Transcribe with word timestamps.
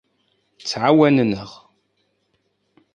Ttɛawanen-aɣ. 0.59 1.51